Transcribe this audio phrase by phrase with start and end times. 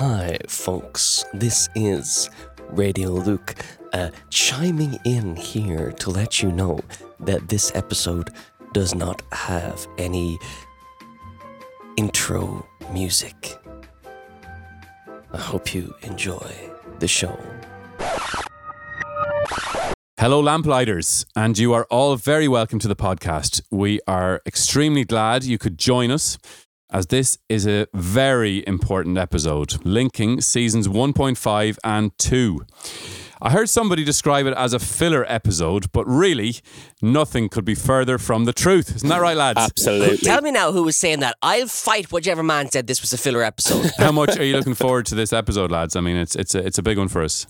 [0.00, 1.26] Hi, folks.
[1.34, 2.30] This is
[2.70, 3.54] Radio Luke
[3.92, 6.80] uh, chiming in here to let you know
[7.18, 8.30] that this episode
[8.72, 10.38] does not have any
[11.98, 13.58] intro music.
[15.34, 16.50] I hope you enjoy
[16.98, 17.38] the show.
[20.18, 23.60] Hello, Lamplighters, and you are all very welcome to the podcast.
[23.70, 26.38] We are extremely glad you could join us
[26.92, 32.60] as this is a very important episode linking seasons 1.5 and 2.
[33.42, 36.56] I heard somebody describe it as a filler episode, but really,
[37.00, 38.94] nothing could be further from the truth.
[38.96, 39.58] Isn't that right, lads?
[39.58, 40.18] Absolutely.
[40.18, 41.36] Tell me now who was saying that.
[41.40, 43.92] I'll fight whichever man said this was a filler episode.
[43.98, 45.96] How much are you looking forward to this episode, lads?
[45.96, 47.46] I mean, it's it's a, it's a big one for us.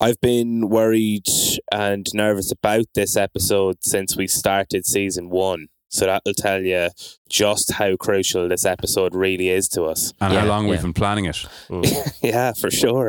[0.00, 1.28] I've been worried
[1.70, 5.68] and nervous about this episode since we started season one.
[5.94, 6.88] So that'll tell you
[7.28, 10.12] just how crucial this episode really is to us.
[10.20, 11.46] And Yeah, how long we've been planning it.
[12.22, 13.08] yeah, for sure.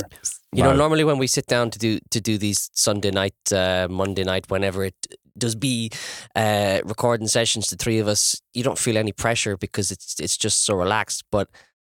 [0.53, 3.87] You know, normally when we sit down to do to do these Sunday night, uh,
[3.89, 4.95] Monday night, whenever it
[5.37, 5.89] does be
[6.35, 10.37] uh, recording sessions, the three of us, you don't feel any pressure because it's it's
[10.37, 11.23] just so relaxed.
[11.31, 11.47] But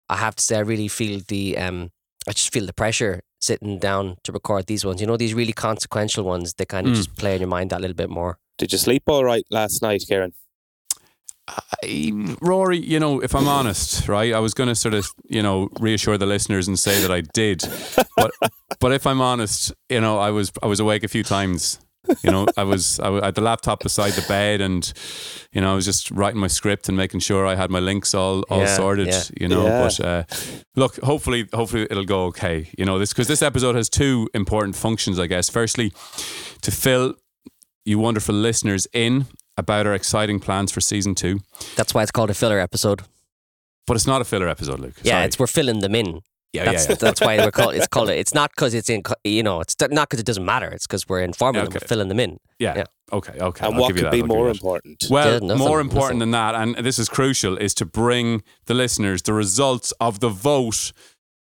[0.10, 1.90] I have to say, I really feel the um,
[2.28, 5.00] I just feel the pressure sitting down to record these ones.
[5.02, 6.54] You know, these really consequential ones.
[6.54, 6.98] They kind of Mm.
[6.98, 8.38] just play in your mind that little bit more.
[8.60, 10.34] Did you sleep all right last night, Kieran?
[11.48, 15.42] I, Rory, you know, if I'm honest, right, I was going to sort of, you
[15.42, 17.64] know, reassure the listeners and say that I did,
[18.16, 18.32] but
[18.80, 21.80] but if I'm honest, you know, I was I was awake a few times.
[22.24, 24.92] You know, I was I had the laptop beside the bed, and
[25.54, 28.14] you know, I was just writing my script and making sure I had my links
[28.16, 29.08] all all Yeah, sorted.
[29.08, 29.22] yeah.
[29.40, 29.82] You know, Yeah.
[29.84, 30.24] but uh,
[30.76, 32.70] look, hopefully, hopefully it'll go okay.
[32.78, 35.50] You know, this because this episode has two important functions, I guess.
[35.50, 35.92] Firstly,
[36.62, 37.16] to fill
[37.86, 39.26] you wonderful listeners in
[39.58, 41.40] about our exciting plans for season two.
[41.76, 43.02] That's why it's called a filler episode.
[43.88, 44.96] But it's not a filler episode, Luke.
[45.04, 45.26] Yeah, Sorry.
[45.26, 46.22] it's we're filling them in.
[46.54, 46.96] yeah, That's yeah, yeah.
[47.00, 47.76] that's why we're called.
[47.76, 48.10] It's called.
[48.10, 48.18] it.
[48.20, 49.02] It's not because it's in.
[49.24, 50.70] You know, it's not because it doesn't matter.
[50.70, 51.68] It's because we're informing them.
[51.70, 51.80] Okay.
[51.82, 52.38] We're filling them in.
[52.60, 52.76] Yeah.
[52.78, 52.84] Yeah.
[53.12, 53.34] Okay.
[53.40, 53.66] Okay.
[53.66, 55.04] and I'll what give you could that, be I'll more important?
[55.10, 56.32] Well, Yeah, nothing, more important nothing.
[56.32, 60.30] than that, and this is crucial, is to bring the listeners the results of the
[60.30, 60.94] vote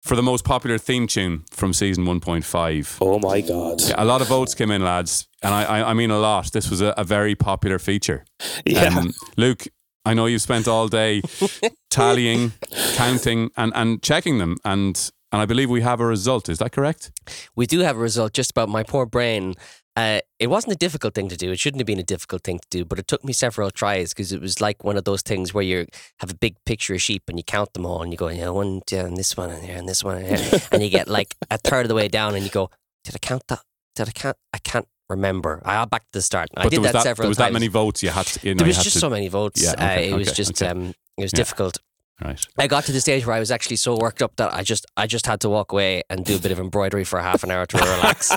[0.07, 2.97] for the most popular theme tune from season 1.5.
[3.01, 3.81] Oh my God.
[3.81, 6.51] Yeah, a lot of votes came in, lads, and I, I, I mean a lot.
[6.53, 8.25] This was a, a very popular feature.
[8.65, 8.97] Yeah.
[8.97, 9.67] Um, Luke,
[10.05, 11.21] I know you've spent all day
[11.89, 12.53] tallying,
[12.95, 16.49] counting, and, and checking them, and and I believe we have a result.
[16.49, 17.11] Is that correct?
[17.55, 19.53] we do have a result just about my poor brain.
[19.95, 21.51] Uh, it wasn't a difficult thing to do.
[21.51, 24.13] It shouldn't have been a difficult thing to do, but it took me several tries
[24.13, 25.87] because it was like one of those things where you
[26.19, 28.49] have a big picture of sheep and you count them all and you go, yeah,
[28.49, 30.59] one, yeah, and this one, and here, and this one, and here.
[30.71, 32.69] and you get like a third of the way down and you go,
[33.03, 33.61] did I count that?
[33.95, 34.37] Did I count?
[34.53, 35.61] I can't remember.
[35.65, 36.49] I back to the start.
[36.55, 37.47] I But did was that, that, several there was times.
[37.49, 38.03] that many votes.
[38.03, 38.47] You had to.
[38.47, 39.63] You know, there was just to, so many votes.
[39.63, 40.69] Yeah, uh, okay, it was just okay.
[40.71, 41.37] um, it was Yeah.
[41.37, 41.79] difficult.
[42.23, 42.43] Right.
[42.57, 44.87] I got to the stage where I was actually so worked up that I just
[44.97, 47.51] I just had to walk away and do a bit of embroidery for half an
[47.51, 48.35] hour to relax.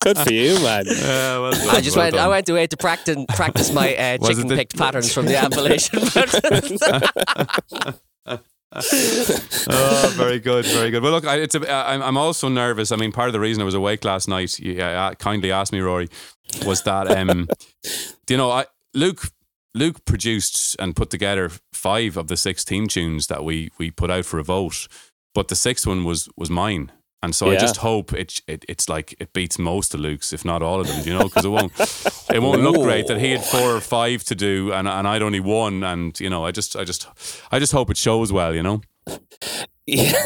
[0.00, 0.84] Good for you, man.
[0.96, 4.18] Yeah, well done, I just well went I went away to practice practice my uh,
[4.20, 6.02] Was it chicken the- picked patterns from the Appalachian.
[9.68, 11.02] oh, very good, very good.
[11.02, 12.92] Well, look, I, it's a, I'm, I'm also nervous.
[12.92, 15.72] I mean, part of the reason I was awake last night, you uh, kindly asked
[15.72, 16.08] me, Rory,
[16.64, 17.48] was that um,
[18.28, 19.22] you know, I Luke
[19.76, 24.10] Luke produced and put together five of the six team tunes that we we put
[24.10, 24.88] out for a vote,
[25.34, 26.90] but the sixth one was was mine.
[27.22, 30.44] And so I just hope it, it it's like it beats most of Luke's, if
[30.44, 31.72] not all of them, you know, because it won't
[32.32, 35.22] it won't look great that he had four or five to do and and I'd
[35.22, 37.08] only one, and you know, I just I just
[37.50, 38.80] I just hope it shows well, you know.
[39.86, 40.12] Yeah.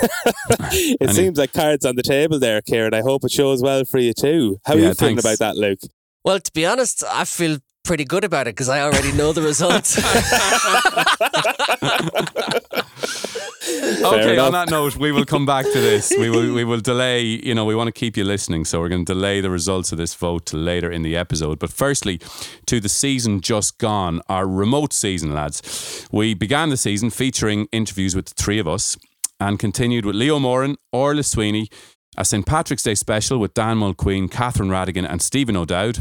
[0.73, 2.93] it And- seems like cards on the table there, Kieran.
[2.95, 4.59] I hope it shows well for you too.
[4.67, 5.25] How are Yeah, you feeling thanks.
[5.25, 5.81] about that, Luke?
[6.25, 9.43] well, to be honest, I feel pretty good about it because I already know the
[9.43, 9.99] results.
[14.05, 14.47] okay, enough.
[14.47, 16.13] on that note, we will come back to this.
[16.17, 18.89] We will we will delay, you know, we want to keep you listening, so we're
[18.89, 21.59] going to delay the results of this vote till later in the episode.
[21.59, 22.21] But firstly,
[22.67, 26.07] to the season just gone, our remote season, lads.
[26.13, 28.97] We began the season featuring interviews with the three of us
[29.39, 31.69] and continued with Leo Moran, Orla Sweeney,
[32.17, 32.45] a St.
[32.45, 36.01] Patrick's Day special with Dan Mulqueen, Catherine Radigan, and Stephen O'Dowd.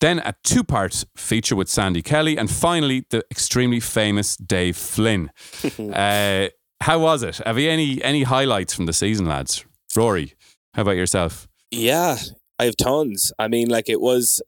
[0.00, 5.30] Then a two part feature with Sandy Kelly, and finally the extremely famous Dave Flynn.
[5.78, 6.48] uh,
[6.82, 7.38] how was it?
[7.38, 9.64] Have you any any highlights from the season, lads?
[9.96, 10.34] Rory,
[10.74, 11.48] how about yourself?
[11.70, 12.16] Yeah,
[12.58, 13.32] I have tons.
[13.38, 14.42] I mean, like it was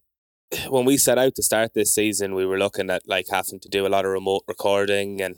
[0.69, 3.69] when we set out to start this season, we were looking at like having to
[3.69, 5.37] do a lot of remote recording, and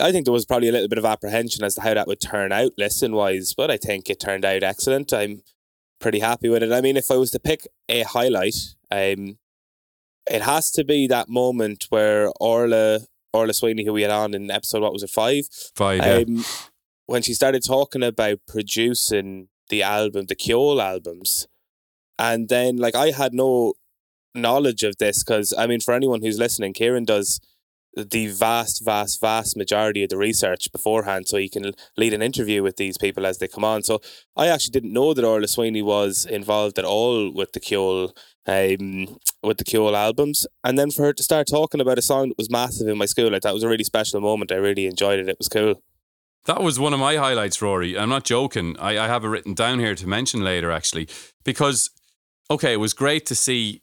[0.00, 2.20] I think there was probably a little bit of apprehension as to how that would
[2.20, 5.12] turn out listen wise, but I think it turned out excellent.
[5.12, 5.42] I'm
[6.00, 6.72] pretty happy with it.
[6.72, 8.56] I mean, if I was to pick a highlight,
[8.94, 9.38] um,
[10.30, 13.00] it has to be that moment where Orla
[13.32, 15.98] Orla Sweeney, who we had on in episode what was it five, Five.
[15.98, 16.24] Yeah.
[16.26, 16.44] um,
[17.06, 21.46] when she started talking about producing the album, the Kjol albums,
[22.18, 23.74] and then like I had no
[24.34, 27.40] knowledge of this because I mean, for anyone who's listening, Kieran does
[27.96, 32.62] the vast, vast, vast majority of the research beforehand, so he can lead an interview
[32.62, 33.82] with these people as they come on.
[33.82, 34.00] So
[34.36, 39.18] I actually didn't know that Orla Sweeney was involved at all with the Kjol, um,
[39.42, 42.38] with the Kjol albums, and then for her to start talking about a song that
[42.38, 44.52] was massive in my school, like that was a really special moment.
[44.52, 45.28] I really enjoyed it.
[45.28, 45.82] It was cool.
[46.46, 47.98] That was one of my highlights, Rory.
[47.98, 48.76] I'm not joking.
[48.78, 51.08] I, I have it written down here to mention later, actually,
[51.42, 51.90] because
[52.50, 53.82] okay, it was great to see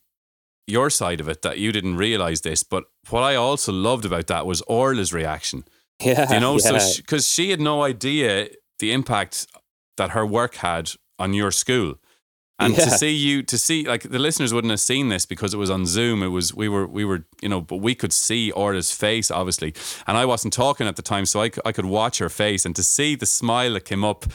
[0.68, 2.64] your side of it that you didn't realize this.
[2.64, 5.64] But what I also loved about that was Orla's reaction.
[6.04, 6.80] Yeah, You know, yeah.
[6.80, 8.48] so because she, had no idea
[8.80, 9.46] the impact
[9.98, 12.00] that her work had on your school.
[12.66, 15.58] And to see you, to see like the listeners wouldn't have seen this because it
[15.58, 16.24] was on Zoom.
[16.24, 19.74] It was we were we were you know, but we could see Orla's face obviously,
[20.08, 22.76] and I wasn't talking at the time, so I I could watch her face and
[22.76, 24.26] to see the smile that came up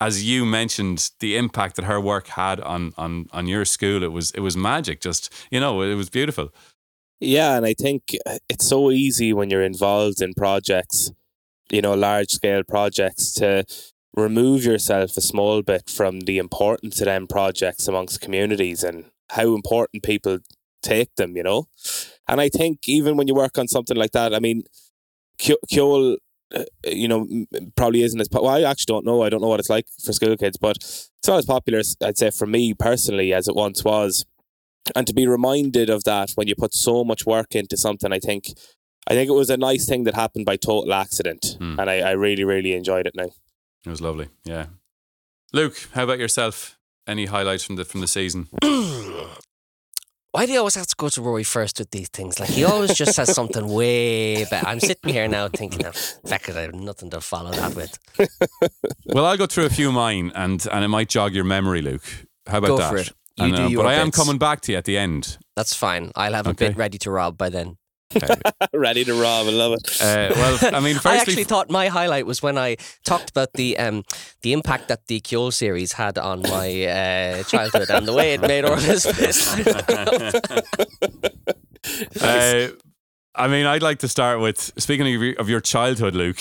[0.00, 4.02] as you mentioned the impact that her work had on on on your school.
[4.02, 5.00] It was it was magic.
[5.00, 6.52] Just you know, it was beautiful.
[7.20, 11.10] Yeah, and I think uh, it's so easy when you're involved in projects,
[11.70, 13.64] you know, large scale projects, to
[14.16, 19.54] remove yourself a small bit from the importance of them projects amongst communities and how
[19.54, 20.38] important people
[20.82, 21.68] take them, you know.
[22.28, 24.62] And I think even when you work on something like that, I mean,
[25.38, 26.16] Kjol,
[26.54, 27.26] uh, you know,
[27.76, 28.54] probably isn't as po- well.
[28.64, 29.22] I actually don't know.
[29.22, 32.16] I don't know what it's like for school kids, but it's not as popular, I'd
[32.18, 34.24] say, for me personally as it once was
[34.94, 38.20] and to be reminded of that when you put so much work into something, I
[38.20, 38.52] think,
[39.08, 41.78] I think it was a nice thing that happened by total accident, Hmm.
[41.80, 43.30] and I, I really, really enjoyed it now.
[43.86, 44.28] It was lovely.
[44.44, 44.66] Yeah.
[45.52, 46.76] Luke, how about yourself?
[47.06, 48.48] Any highlights from the from the season?
[50.32, 52.38] Why do you always have to go to Rory first with these things?
[52.38, 54.66] Like he always just has something way better.
[54.66, 57.98] I'm sitting here now thinking of feck it, I have nothing to follow that with.
[59.06, 61.80] Well, I'll go through a few of mine, and and it might jog your memory,
[61.80, 62.04] Luke.
[62.46, 62.90] How about Go that?
[62.90, 63.12] for it.
[63.36, 64.16] You I do know, your but I am bits.
[64.18, 65.38] coming back to you at the end.
[65.54, 66.10] That's fine.
[66.16, 66.68] I'll have a Okay.
[66.68, 67.76] bit ready to rob by then.
[68.72, 70.00] Ready to rob, I love it.
[70.00, 73.78] Uh, well, I mean, I actually thought my highlight was when I talked about the
[73.78, 74.04] um,
[74.42, 78.40] the impact that the Kyo series had on my uh, childhood and the way it
[78.40, 79.46] made Orla's face.
[82.22, 82.70] uh,
[83.34, 86.38] I mean, I'd like to start with speaking of your, of your childhood, Luke.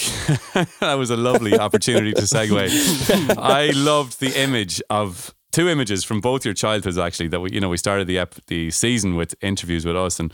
[0.79, 3.37] that was a lovely opportunity to segue.
[3.37, 7.29] I loved the image of two images from both your childhoods, actually.
[7.29, 10.31] That we, you know, we started the ep- the season with interviews with us, and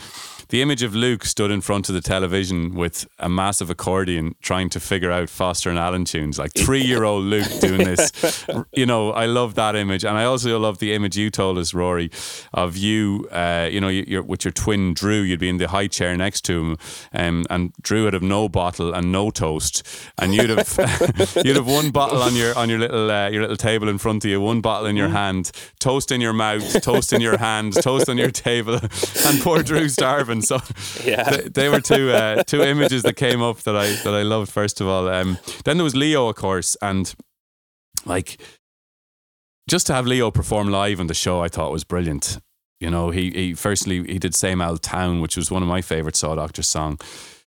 [0.51, 4.69] the image of Luke stood in front of the television with a massive accordion, trying
[4.69, 6.38] to figure out Foster and Allen tunes.
[6.38, 8.12] Like three year old Luke doing this.
[8.74, 11.74] You know, I love that image, and I also love the image you told us,
[11.74, 12.09] Rory,
[12.53, 13.27] of you.
[13.31, 15.21] Uh, you know, you- you're with your twin Drew.
[15.21, 16.77] You'd be in the high chair next to him,
[17.13, 19.86] um, and Drew would have no bottle and no toast,
[20.19, 23.57] and you'd have you'd have one bottle on your on your little uh, your little
[23.57, 27.13] table in front of you, one bottle in your hand, toast in your mouth, toast
[27.13, 28.75] in your hand, toast on your table,
[29.25, 30.41] and poor Drew starving.
[30.50, 30.60] So
[31.04, 31.30] Yeah.
[31.30, 34.52] they, they were two uh, two images that came up that I that I loved.
[34.52, 37.14] First of all, um, then there was Leo, of course, and
[38.06, 38.40] like
[39.70, 42.40] just to have Leo perform live on the show, I thought was brilliant.
[42.80, 45.82] You know, he he firstly he did Same Old Town, which was one of my
[45.82, 47.00] favorite Saw Doctor song,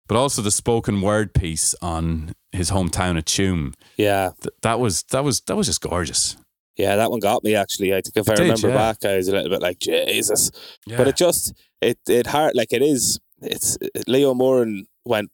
[0.07, 3.73] but also the spoken word piece on his hometown of Tuam.
[3.97, 6.37] Yeah, Th- that was that was that was just gorgeous.
[6.77, 7.93] Yeah, that one got me actually.
[7.93, 8.75] I think if I did, remember yeah.
[8.75, 10.51] back, I was a little bit like Jesus,
[10.85, 10.97] Yeah.
[10.97, 13.19] but it just it it hard like it is.
[13.41, 15.29] It's Leo Moran went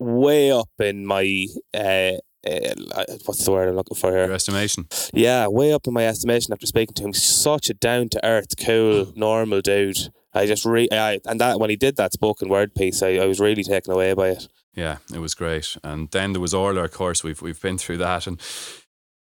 [0.00, 2.12] way up in my uh,
[2.46, 4.26] uh, what's the word I'm looking for here?
[4.26, 4.86] your estimation.
[5.12, 7.12] Yeah, way up in my estimation after speaking to him.
[7.14, 9.98] Such a down to earth, cool, normal dude.
[10.32, 13.26] I just re I, and that when he did that spoken word piece, I, I
[13.26, 14.48] was really taken away by it.
[14.74, 15.76] Yeah, it was great.
[15.84, 17.22] And then there was Orla, of course.
[17.22, 18.40] We've we've been through that, and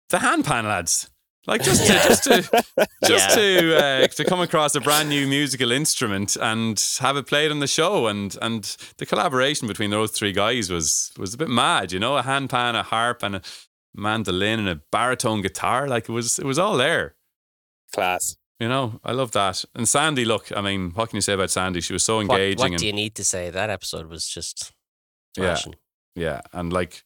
[0.09, 1.11] the handpan lads.
[1.47, 2.43] Like just to just to
[3.05, 3.35] just Yeah.
[3.35, 7.61] to uh, to come across a brand new musical instrument and have it played on
[7.61, 8.65] the show, and and
[8.99, 11.93] the collaboration between those three guys was was a bit mad.
[11.93, 13.43] You know, a handpan, a harp, and a
[13.95, 15.87] mandolin, and a baritone guitar.
[15.87, 17.15] Like it was it was all there.
[17.93, 18.37] Class.
[18.61, 19.65] You know, I love that.
[19.75, 21.81] And Sandy, look, I mean, what can you say about Sandy?
[21.81, 23.51] She was so engaging what and do you need to say?
[23.51, 24.73] That episode was just
[25.37, 25.59] Yeah.
[26.15, 27.03] Yeah, and like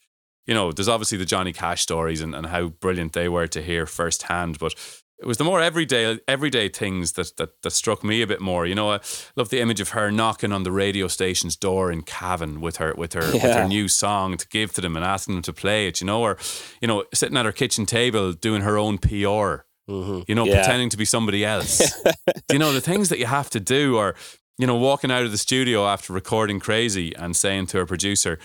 [0.48, 3.62] you know, there's obviously the Johnny Cash stories and, and how brilliant they were to
[3.62, 4.74] hear firsthand, but
[5.20, 8.64] it was the more everyday everyday things that, that that struck me a bit more.
[8.66, 9.00] You know, I
[9.36, 12.94] love the image of her knocking on the radio station's door in Cavan with her
[12.96, 15.86] with her with her new song to give to them and asking them to play
[15.88, 16.00] it.
[16.00, 16.38] You know, or
[16.80, 19.64] you know, sitting at her kitchen table doing her own PR.
[19.88, 20.54] hmm You know, Yeah.
[20.62, 21.80] pretending to be somebody else.
[22.52, 24.14] you know, the things that you have to do, or
[24.56, 28.38] you know, walking out of the studio after recording Crazy and saying to her producer,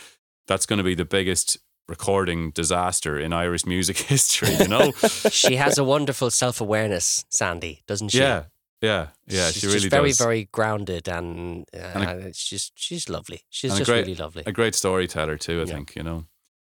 [0.48, 4.53] "That's going to be the biggest recording disaster in Irish music history.
[4.59, 4.91] You know?
[5.31, 8.19] she has a wonderful self awareness, Sandy, doesn't she?
[8.19, 8.45] yeah,
[8.81, 9.47] yeah, yeah.
[9.51, 10.17] she's she really just very, does.
[10.19, 13.41] very grounded, and, uh, And a- and it's just she's lovely.
[13.49, 14.43] She's a just great- really lovely.
[14.45, 15.61] a great storyteller too.
[15.61, 15.73] I Yeah.
[15.75, 16.25] think you know.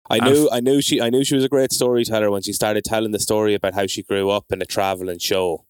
[0.10, 2.44] I And knew f- I knew she I knew she was a great storyteller when
[2.44, 5.66] she started telling the story about how she grew up in a traveling show.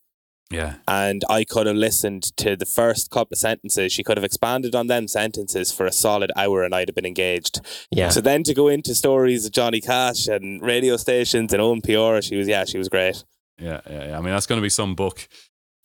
[0.51, 3.91] Yeah, And I could have listened to the first couple of sentences.
[3.91, 7.05] She could have expanded on them sentences for a solid hour and I'd have been
[7.05, 7.61] engaged.
[7.89, 11.81] yeah, So then to go into stories of Johnny Cash and radio stations and Owen
[11.81, 13.23] Piora, she was yeah, she was great.
[13.57, 14.09] yeah, yeah.
[14.09, 14.17] yeah.
[14.17, 15.27] I mean, that's going to be some book.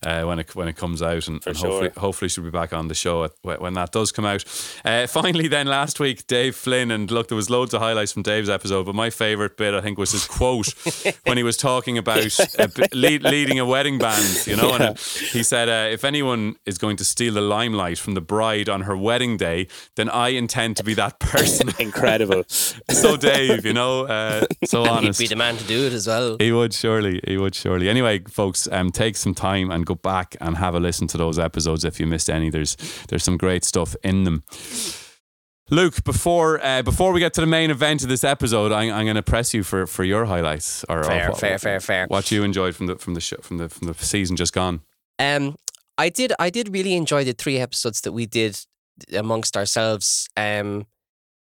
[0.03, 2.01] Uh, when it when it comes out, and, and hopefully, sure.
[2.01, 4.43] hopefully she'll be back on the show at, when when that does come out.
[4.83, 8.23] Uh, finally, then last week, Dave Flynn, and look, there was loads of highlights from
[8.23, 10.69] Dave's episode, but my favourite bit, I think, was his quote
[11.27, 12.25] when he was talking about
[12.59, 14.47] uh, b- lead, leading a wedding band.
[14.47, 14.91] You know, and Yeah.
[14.93, 15.01] it-
[15.33, 18.81] he said, uh, "If anyone is going to steal the limelight from the bride on
[18.83, 22.45] her wedding day, then I intend to be that person." Incredible.
[22.49, 25.21] so Dave, you know, uh, so and he'd honest.
[25.21, 26.39] be the man to do it as well.
[26.41, 27.21] He would surely.
[27.29, 27.91] He would surely.
[27.91, 31.39] Anyway, folks, um, take some time and go back and have a listen to those
[31.39, 32.51] episodes if you missed any.
[32.51, 32.77] There's
[33.09, 34.43] there's some great stuff in them.
[35.71, 39.05] Luke, before uh, before we get to the main event of this episode, I, I'm
[39.05, 42.07] going to press you for, for your highlights or, or Fair, what, fair, fair, fair.
[42.09, 44.81] What you enjoyed from the from the show, from the from the season just gone.
[45.19, 45.57] Um,
[45.97, 46.33] I did.
[46.39, 48.59] I did really enjoy the three episodes that we did
[49.13, 50.29] amongst ourselves.
[50.37, 50.87] Um,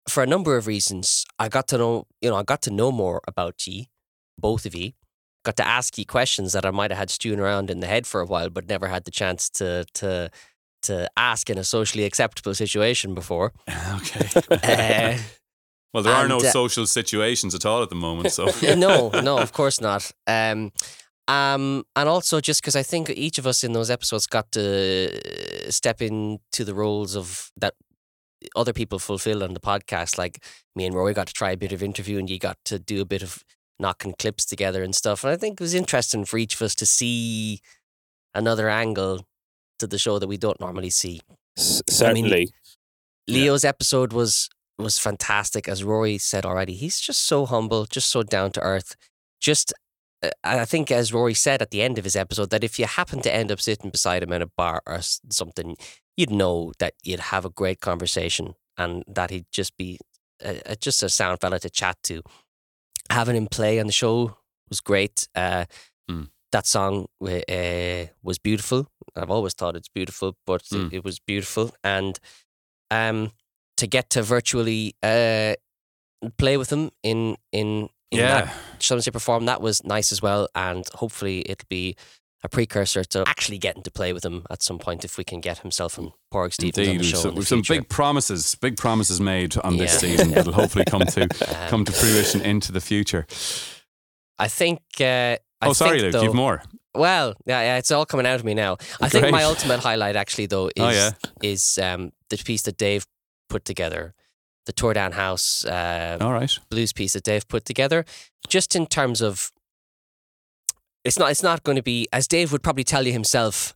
[0.08, 2.06] for a number of reasons, I got to know.
[2.22, 3.90] You know, I got to know more about ye,
[4.38, 4.96] both of ye.
[5.44, 8.08] Got to ask you questions that I might have had stewing around in the head
[8.08, 10.30] for a while, but never had the chance to to
[10.84, 13.54] to ask in a socially acceptable situation before.
[13.96, 14.30] okay.
[15.94, 18.46] Uh, well, there are no uh, social situations at all at the moment, so
[18.76, 20.12] no, no, of course not.
[20.26, 20.72] Um,
[21.28, 25.72] um, and also just because I think each of us in those episodes got to
[25.72, 27.76] step into the roles of that
[28.56, 30.18] other people fulfill on the podcast.
[30.18, 30.44] Like
[30.76, 33.00] me and Roy got to try a bit of interview, and you got to do
[33.02, 33.44] a bit of
[33.80, 35.24] knocking clips together and stuff.
[35.24, 37.62] And I think it was interesting for each of us to see
[38.34, 39.25] another angle
[39.80, 41.22] to the show that we don't normally see.
[41.58, 42.50] S- certainly.
[43.25, 43.36] Yeah.
[43.36, 46.74] Leo's episode was was fantastic, as Rory said already.
[46.74, 48.96] He's just so humble, just so down to earth.
[49.39, 49.72] Just,
[50.24, 52.86] uh, I think, as Rory said at the end of his episode, that if you
[52.86, 55.77] happen to end up sitting beside him in a bar or something,
[56.18, 60.00] you'd know that you'd have a great conversation and that he'd just be
[60.44, 62.22] a, a, just a sound fella to chat to.
[63.13, 64.38] Having him play on the show
[64.70, 65.27] was great.
[65.36, 65.65] Uh,
[66.12, 66.29] Mm.
[66.51, 68.88] That song uh, was beautiful.
[69.15, 70.88] I've always thought it's beautiful, but Mm.
[70.88, 71.72] it, it was beautiful.
[71.84, 72.20] And
[72.91, 73.32] um,
[73.77, 75.53] to get to virtually uh,
[76.38, 80.22] play with him in in in that yeah, Shall Say perform that was nice as
[80.22, 81.96] well, and hopefully it'll be
[82.44, 85.40] a precursor to actually getting to play with him at some point if we can
[85.40, 87.18] get himself and Porg Stevens on the show.
[87.18, 87.82] some, in the some future.
[87.82, 90.00] big promises, big promises made on this Yeah.
[90.00, 91.30] season that'll hopefully come to Um,
[91.70, 93.26] come to fruition into the future.
[94.38, 94.82] I think.
[95.00, 96.62] Uh, I Oh, sorry, think, Luke, though, you've more.
[96.96, 98.78] Well, yeah, yeah, it's all coming out of me now.
[99.02, 101.12] I think my ultimate highlight, actually, though, is Oh, yeah.
[101.42, 103.08] is um, the piece that Dave
[103.50, 104.14] put together,
[104.66, 106.52] the Tour Down House uh, All right.
[106.70, 108.04] blues piece that Dave put together,
[108.50, 109.52] just in terms of
[111.03, 113.75] it's not it's not going to be as Dave would probably tell you himself.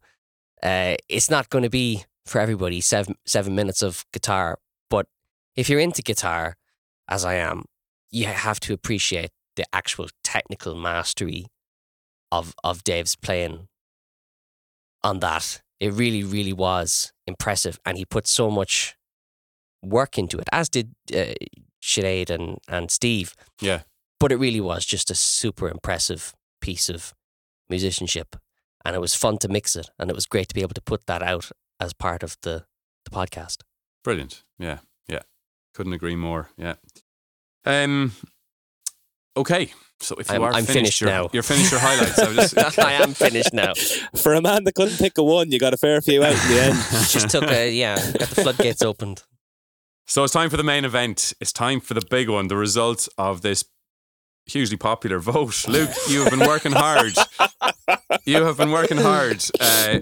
[0.64, 5.08] Uh, it's not going to be for everybody seven seven minutes of guitar, but
[5.56, 6.56] if you're into guitar,
[7.08, 7.66] as I am,
[8.10, 11.48] you have to appreciate the actual technical mastery
[12.32, 13.68] of of Dave's playing
[15.04, 15.62] on that.
[15.80, 18.96] It really, really was impressive, and he put so much
[19.84, 21.34] work into it, as did uh,
[21.84, 23.34] Sinead and and Steve.
[23.62, 23.82] Yeah.
[24.20, 27.14] But it really was just a super impressive piece of
[27.70, 28.36] musicianship,
[28.86, 30.82] and it was fun to mix it, and it was great to be able to
[30.82, 32.66] put that out as part of the
[33.06, 33.58] the podcast.
[34.04, 34.44] Brilliant.
[34.60, 34.80] Yeah.
[35.08, 35.22] Yeah.
[35.74, 36.50] Couldn't agree more.
[36.58, 36.76] Yeah.
[37.66, 38.14] Um.
[39.36, 39.72] Okay.
[40.00, 41.30] So if you I'm- are I'm finished, finished you're, now.
[41.34, 42.20] you're finished your highlights.
[42.20, 43.74] I was just, I am finished now.
[44.16, 46.48] For a man that couldn't pick a one, you got a fair few out in
[46.52, 46.76] the end.
[47.10, 49.24] Just took a yeah, got the floodgates opened.
[50.06, 51.34] So it's time for the main event.
[51.42, 52.48] It's time for the big one.
[52.48, 53.64] The results of this
[54.48, 55.68] hugely popular vote.
[55.68, 57.14] Luke, you have been working hard.
[58.26, 59.44] You have been working hard.
[59.60, 60.00] Uh,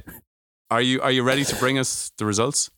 [0.71, 2.69] are you are you ready to bring us the results?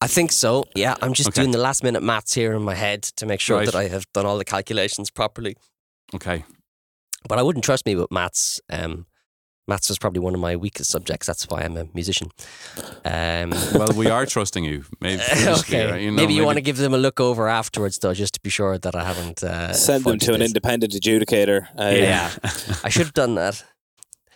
[0.00, 0.64] I think so.
[0.74, 1.40] Yeah, I'm just Okay.
[1.42, 3.66] doing the last minute maths here in my head to make sure Right.
[3.66, 5.56] that I have done all the calculations properly.
[6.14, 6.44] Okay.
[7.28, 8.60] But I wouldn't trust me with maths.
[8.70, 9.06] Um,
[9.68, 11.26] maths was probably one of my weakest subjects.
[11.26, 12.30] That's why I'm a musician.
[13.04, 14.84] Um, Well, we are trusting you.
[15.00, 16.02] Maybe okay.
[16.04, 18.40] You know, maybe you want to give them a look over afterwards, though, just to
[18.40, 21.68] be sure that I haven't uh, Send them fudged to an independent adjudicator.
[21.78, 22.30] Uh, Yeah.
[22.82, 23.64] I should have done that.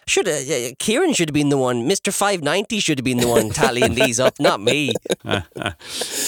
[0.07, 1.87] Should have uh, Kieran should have been the one.
[1.87, 4.93] Mister Five Ninety should have been the one tallying these up, not me.
[5.25, 5.43] well,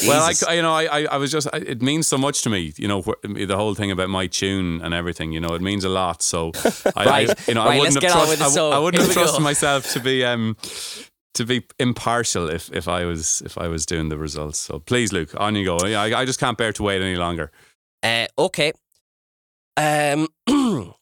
[0.07, 2.87] I, you know, I, I, was just, I, it means so much to me, you
[2.87, 5.89] know, wh- the whole thing about my tune and everything, you know, it means a
[5.89, 6.23] lot.
[6.23, 6.53] So,
[6.97, 7.31] I, Right.
[7.31, 9.13] I, you know, Right, I wouldn't have get on with trust, I, I wouldn't have
[9.13, 10.57] trusted myself to be, um,
[11.35, 14.59] to be impartial if, if I was, if I was doing the results.
[14.61, 15.79] So please, Luke, on you go.
[15.79, 17.51] I, I just can't bear to wait any longer.
[18.03, 18.73] Uh, okay.
[19.77, 20.29] Um,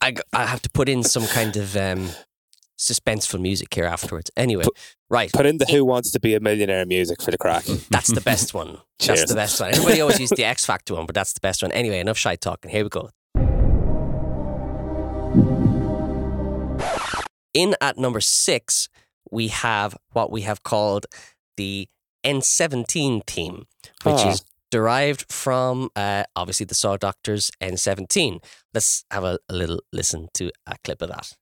[0.00, 2.08] I, I have to put in some kind of um,
[2.78, 4.30] suspenseful music here afterwards.
[4.36, 4.64] Anyway,
[5.08, 5.30] right.
[5.32, 7.64] Put in the Who Wants to Be a Millionaire music for the crack.
[7.90, 8.78] That's the best one.
[9.00, 9.20] Cheers.
[9.20, 9.70] That's the best one.
[9.70, 11.70] Everybody always uses the X Factor one, but that's the best one.
[11.72, 12.70] Anyway, enough shy talking.
[12.70, 13.10] Here we go.
[17.54, 18.88] In at number six,
[19.30, 21.06] we have what we have called
[21.56, 21.88] the
[22.24, 23.66] N17 team,
[24.02, 24.30] which Ah.
[24.32, 28.42] is derived from uh, obviously the Saw Doctors N17.
[28.74, 31.34] Let's have a, a little listen to a clip of that.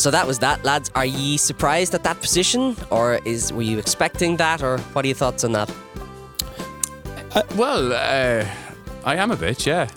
[0.00, 0.90] So that was that, lads.
[0.94, 5.08] Are ye surprised at that position, or is were you expecting that, or what are
[5.08, 5.70] your thoughts on that?
[7.54, 8.46] Well, uh,
[9.04, 9.88] I am a bit, yeah.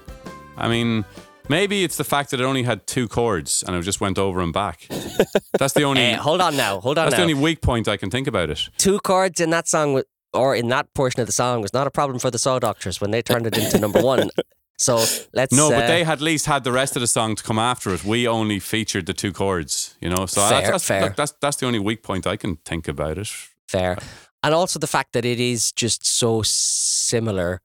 [0.57, 1.05] I mean,
[1.49, 4.41] maybe it's the fact that it only had two chords and it just went over
[4.41, 4.87] and back.
[5.59, 6.13] That's the only.
[6.13, 7.17] Uh, hold on now, hold on that's now.
[7.17, 8.69] the only weak point I can think about it.
[8.77, 10.01] Two chords in that song,
[10.33, 12.99] or in that portion of the song, was not a problem for the Saw Doctors
[12.99, 14.29] when they turned it into number one.
[14.79, 15.53] So let's.
[15.55, 17.59] No, but uh, they had at least had the rest of the song to come
[17.59, 18.03] after it.
[18.03, 20.25] We only featured the two chords, you know.
[20.25, 21.01] So Fair, that's, that's, fair.
[21.03, 23.29] look, that's that's the only weak point I can think about it.
[23.67, 23.97] fair,
[24.41, 27.61] and also the fact that it is just so similar.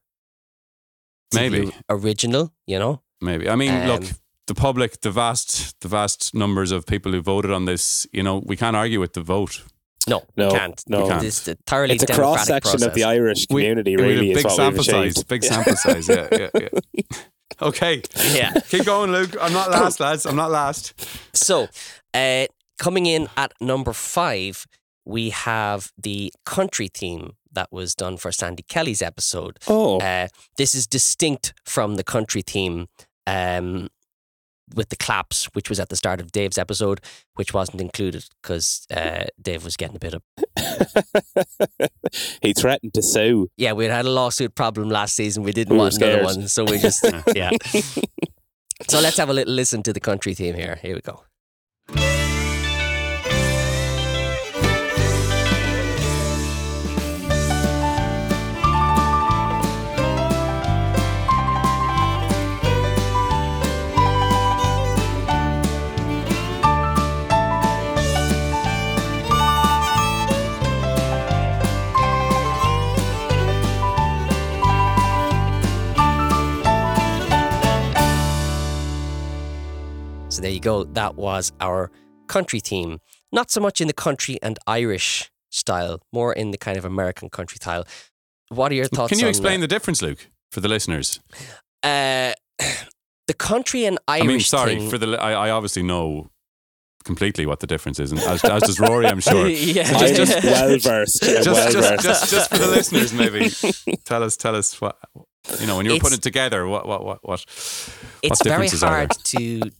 [1.31, 1.65] To Maybe.
[1.65, 3.01] the original, you know.
[3.21, 3.49] Maybe.
[3.49, 4.09] I mean, look, Um,
[4.47, 8.41] the public, the vast, the vast numbers of people who voted on this, you know,
[8.45, 9.61] we can't argue with the vote.
[10.07, 10.83] No, No, we can't.
[10.87, 11.03] no.
[11.03, 11.23] We can't.
[11.25, 12.87] It's a thoroughly It's a cross section process.
[12.87, 15.23] of the Irish community, we really, a big what sample we've size.
[15.23, 16.07] Big sample size.
[16.09, 16.69] Yeah, yeah, yeah.
[17.61, 18.01] Okay,
[18.33, 18.53] Yeah.
[18.69, 19.35] keep going, Luke.
[19.41, 20.25] I'm not last, lads.
[20.25, 20.93] I'm not last.
[21.33, 21.67] So,
[22.13, 22.45] uh,
[22.77, 24.65] coming in at number five,
[25.05, 29.57] we have the country theme that was done for Sandy Kelly's episode.
[29.67, 32.87] Oh, Uh, this is distinct from the country theme
[33.29, 33.89] um,
[34.75, 37.01] with the claps, which was at the start of Dave's episode,
[37.35, 40.21] which wasn't included because uh, Dave was getting a bit of.
[42.41, 43.49] he threatened to sue.
[43.57, 45.43] Yeah, we had a lawsuit problem last season.
[45.43, 47.51] We didn't We were want another one, so we just yeah.
[48.87, 50.79] So let's have a little listen to the country theme here.
[50.81, 51.23] Here we go.
[80.39, 80.85] So there you go.
[80.85, 81.91] That was our
[82.27, 83.01] country theme.
[83.29, 87.29] Not so much in the country and Irish style, more in the kind of American
[87.29, 87.85] country style.
[88.47, 89.09] What are your thoughts?
[89.09, 91.19] Can you on, explain the difference, Luke, for the listeners?
[91.83, 92.31] Uh,
[93.27, 94.23] the country and Irish.
[94.23, 95.21] I mean, sorry thing- for the.
[95.21, 96.29] I, I obviously know
[97.03, 99.45] completely what the difference is, and as, as does Rory, I'm sure.
[99.45, 99.89] yeah.
[99.93, 101.21] I'm just- well versed.
[101.21, 103.49] just, well just, just, just for the listeners, maybe
[104.05, 104.97] tell us, tell us what
[105.59, 106.65] you know when you're It's- putting it together.
[106.65, 107.41] What, what, what, what?
[107.41, 108.97] it's very differences are there?
[108.99, 109.71] hard to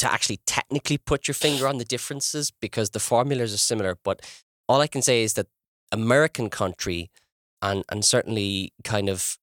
[0.00, 3.98] to actually technically put your finger on the differences because the formulas are similar.
[4.02, 4.22] But
[4.66, 5.46] all I can say is that
[5.92, 7.10] American country
[7.60, 9.36] and and certainly kind of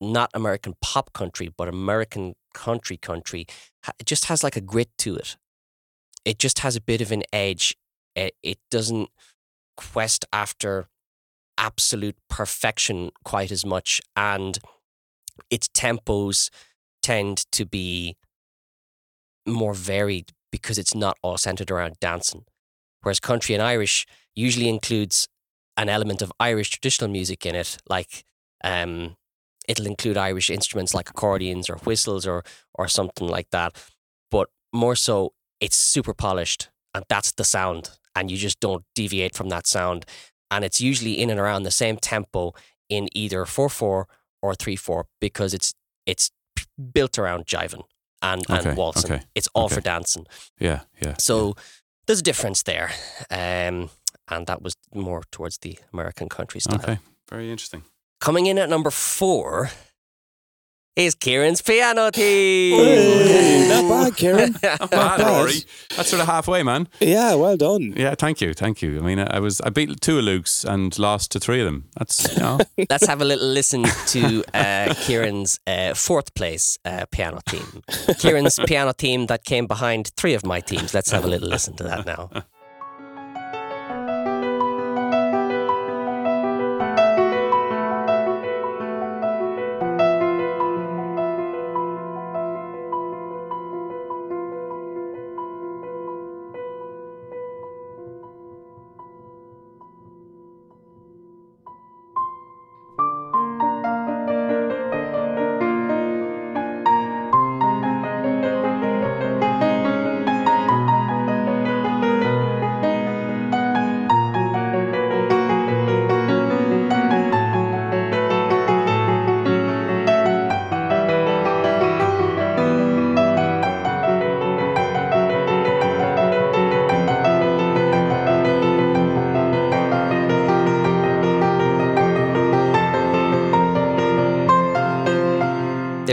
[0.00, 3.46] not American pop country, but American country country,
[3.98, 5.36] it just has like a grit to it.
[6.24, 7.76] It just has a bit of an edge.
[8.16, 9.10] It, it doesn't
[9.76, 10.88] quest after
[11.58, 14.58] absolute perfection quite as much, and
[15.50, 16.48] its tempos
[17.02, 18.16] tend to be
[19.46, 22.44] more varied because it's not all centered around dancing.
[23.02, 25.28] Whereas country and Irish usually includes
[25.76, 28.24] an element of Irish traditional music in it, like
[28.62, 29.16] um,
[29.66, 32.42] it'll include Irish instruments like accordions or whistles or
[32.74, 33.76] or something like that.
[34.30, 39.34] But more so, it's super polished, and that's the sound, and you just don't deviate
[39.34, 40.04] from that sound.
[40.50, 42.52] And it's usually in and around the same tempo
[42.88, 44.06] in either four four
[44.42, 45.72] or three four because it's
[46.06, 46.30] it's
[46.92, 47.84] built around jiving
[48.22, 49.12] and, Okay, and waltzing.
[49.12, 49.74] okay, It's all okay.
[49.76, 50.26] for dancing.
[50.58, 51.14] Yeah, yeah.
[51.18, 51.54] So
[52.06, 52.90] there's a difference there.
[53.30, 53.90] Um,
[54.28, 56.80] and that was more towards the American country style.
[56.80, 57.82] Okay, very interesting.
[58.20, 59.70] Coming in at number four,
[60.96, 62.76] is Kieran's piano team.
[62.84, 64.52] Hey, not bad, Kieran.
[64.62, 65.20] Not bad, bad.
[65.20, 65.52] Rory.
[65.96, 66.88] That's sort of halfway, man.
[67.00, 67.94] yeah, well done.
[67.96, 68.98] Yeah, thank you, thank you.
[68.98, 71.88] I mean, I was I beat two of Luke's and lost to three of them.
[71.98, 72.58] That's you know,
[72.90, 77.82] Let's have a little listen to uh, Kieran's uh, fourth place uh, piano team.
[78.18, 80.92] Kieran's piano team that came behind three of my teams.
[80.92, 82.30] Let's have a little listen to that now.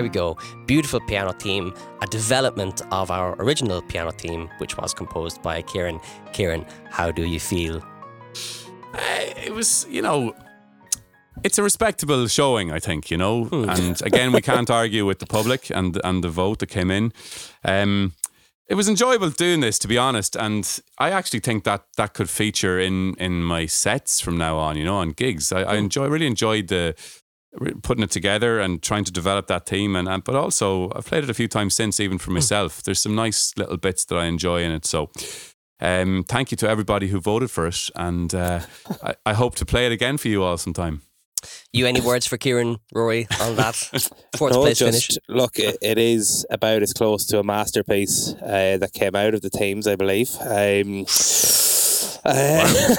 [0.08, 0.38] We go.
[0.66, 6.00] Beautiful piano team, a development of our original piano team, which was composed by Kieran.
[6.34, 7.84] Kieran, how do you feel?
[8.94, 10.34] Eh, it was you know.
[11.44, 13.48] It's a respectable showing, I think, you know.
[13.52, 17.12] And again, we can't argue with the public and and the vote that came in.
[17.64, 18.14] Um,
[18.70, 22.30] it was enjoyable doing this, to be honest, and I actually think that that could
[22.30, 24.78] feature in in my sets from now on.
[24.78, 25.52] You know, on gigs.
[25.52, 26.96] I, I enjoy really enjoyed the
[27.82, 31.24] putting it together and trying to develop that team, and, and but also I've played
[31.24, 32.82] it a few times since, even for myself.
[32.84, 34.86] There's some nice little bits that I enjoy in it.
[34.86, 35.12] So.
[35.80, 38.62] Um, thank you to everybody who voted for it, and uh,
[39.04, 41.04] I, I hope to play it again for you all sometime.
[41.72, 43.76] You any words for Kieran, Rory, on that
[44.36, 45.20] fourth No, place just finish?
[45.30, 49.42] look, it, it is about as close to a masterpiece uh, that came out of
[49.44, 50.32] the teams, I believe.
[50.42, 51.06] Um,
[52.28, 52.96] uh,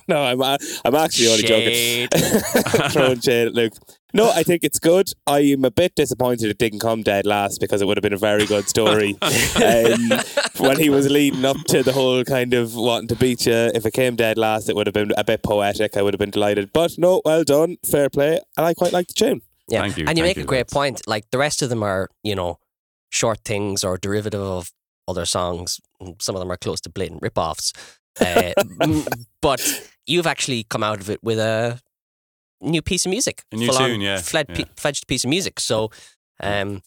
[0.08, 2.10] no, I'm uh, I'm actually only Shade.
[2.10, 2.40] joking.
[2.90, 3.72] Throwing shade at Luke.
[4.12, 5.10] No, I think it's good.
[5.26, 8.12] I am a bit disappointed it didn't come dead last because it would have been
[8.12, 9.18] a very good story.
[9.22, 10.12] um,
[10.58, 13.84] when he was leading up to the whole kind of wanting to beat you, if
[13.84, 15.96] it came dead last, it would have been a bit poetic.
[15.96, 16.72] I would have been delighted.
[16.72, 19.40] But no, well done, fair play, and I quite like the tune.
[19.68, 19.80] Yeah.
[19.80, 20.72] Thank you, And you thank make a great lads.
[20.72, 21.08] point.
[21.08, 22.58] Like the rest of them are, you know,
[23.10, 24.70] short things or derivative of
[25.08, 25.80] other songs.
[26.20, 27.72] Some of them are close to blatant rip-offs.
[28.20, 28.52] Uh,
[29.40, 29.60] but
[30.06, 31.80] you've actually come out of it with a
[32.60, 33.42] new piece of music.
[33.52, 34.64] A new tune, yeah, Fled, yeah.
[34.76, 35.60] fledged piece of music.
[35.60, 35.90] So,
[36.40, 36.82] um,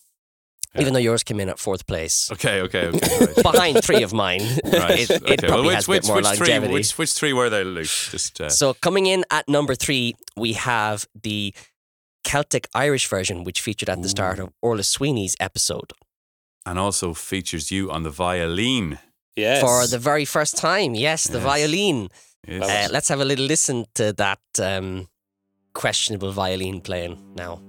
[0.76, 0.82] Yeah.
[0.82, 3.26] even though yours came in at fourth place, Okay, okay, okay.
[3.26, 3.44] Right.
[3.44, 5.36] behind three of mine, Right, it, it okay.
[5.42, 6.74] Well, probably which, has a bit more which, three, longevity.
[6.74, 7.88] which, which three were they, Luke?
[7.88, 11.54] Just uh, So coming in at number three, we have the
[12.24, 15.94] Celtic Irish version, which featured at the start of Orla Sweeney's episode
[16.66, 19.00] and also features you on the violin.
[19.38, 19.62] Yes.
[19.62, 20.96] for the very first time.
[20.96, 21.44] Yes, the Yes.
[21.52, 22.10] violin.
[22.48, 22.64] Yes.
[22.64, 25.08] Uh, let's have a little listen to that um,
[25.74, 27.60] questionable violin playing now.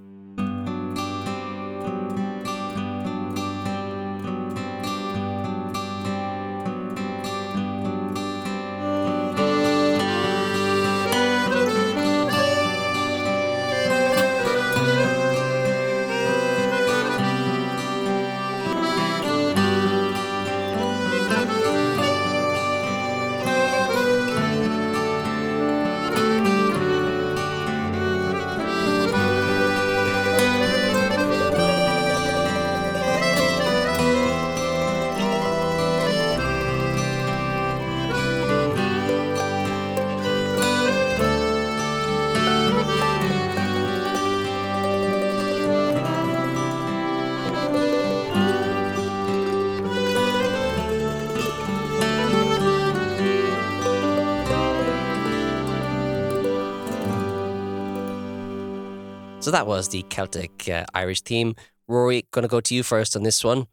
[59.49, 61.55] So that was the Celtic uh, Irish team.
[61.87, 63.65] Rory, going to go to you first on this one.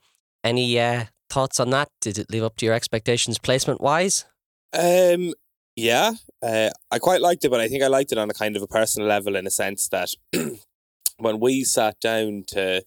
[0.42, 1.90] Any uh, thoughts on that?
[2.00, 4.24] Did it live up to your expectations placement wise?
[4.72, 5.34] Um,
[5.76, 6.12] yeah,
[6.42, 8.62] uh, I quite liked it, but I think I liked it on a kind of
[8.62, 10.14] a personal level in a sense that
[11.18, 12.82] when we sat down to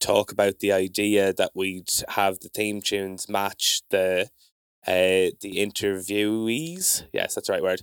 [0.00, 4.30] talk about the idea that we'd have the theme tunes match the
[4.88, 7.04] uh, the interviewees.
[7.12, 7.82] Yes, that's the right word.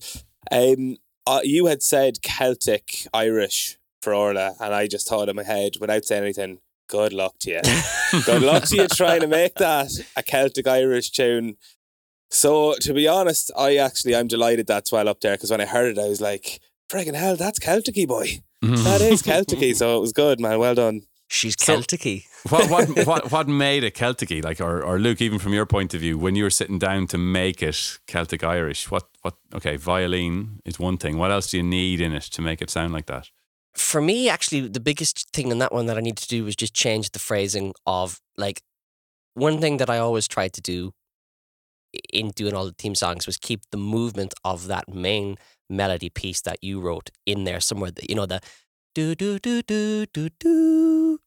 [0.52, 5.43] Um, uh, you had said Celtic Irish for Orla, and I just thought in my
[5.43, 8.21] head, without saying anything, good luck to you.
[8.25, 11.57] good luck to you trying to make that a Celtic Irish tune.
[12.31, 15.65] So to be honest, I actually I'm delighted that's well up there because when I
[15.65, 16.59] heard it, I was like,
[16.91, 18.41] "Friggin' hell, that's Celtic boy.
[18.63, 18.83] Mm.
[18.83, 20.59] That is Celtic So it was good, man.
[20.59, 21.03] Well done.
[21.27, 25.38] She's So- Celtic what what what what made it Celtic like or, or Luke even
[25.39, 28.89] from your point of view when you were sitting down to make it Celtic Irish
[28.89, 32.41] what what okay violin is one thing what else do you need in it to
[32.41, 33.29] make it sound like that
[33.75, 36.55] For me, actually, the biggest thing in that one that I needed to do was
[36.55, 38.62] just change the phrasing of like
[39.36, 40.93] one thing that I always tried to do
[42.13, 45.38] in doing all the theme songs was keep the movement of that main
[45.69, 47.91] melody piece that you wrote in there somewhere.
[47.91, 48.41] that- You know the
[48.93, 51.19] do do do do do do.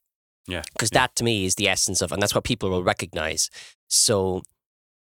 [0.49, 1.01] Yeah, because yeah.
[1.01, 3.49] that to me is the essence of, and that's what people will recognize.
[3.89, 4.43] So,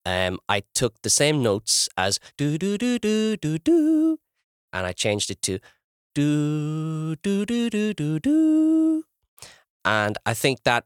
[0.06, 4.20] um, I took the same notes as do do do do do do,
[4.74, 5.60] and I changed it to
[6.14, 9.04] do do do do do do,
[9.86, 10.86] and I think that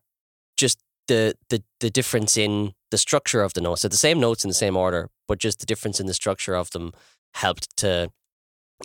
[0.57, 4.43] just the the the difference in the structure of the notes, so the same notes
[4.43, 6.91] in the same order, but just the difference in the structure of them
[7.33, 8.11] helped to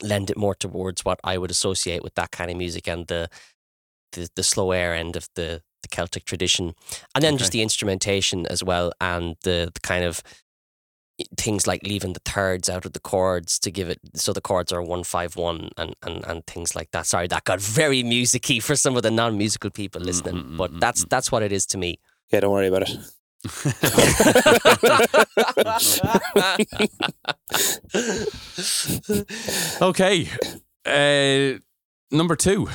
[0.02, 3.28] lend it more towards what I would associate with that kind of music and the
[4.12, 6.74] the, the slow air end of the, the Celtic tradition.
[7.14, 10.22] And then just the instrumentation as well and the, the kind of
[11.36, 14.72] things like leaving the thirds out of the chords to give it so the chords
[14.72, 17.06] are 151 and, and, and things like that.
[17.06, 20.56] Sorry, that got very musicy for some of the non musical people listening, mm, mm,
[20.56, 21.98] but mm, that's that's what it is to me.
[22.30, 22.96] Yeah, don't worry about it.
[29.80, 30.28] okay
[30.84, 31.58] uh,
[32.10, 32.68] number two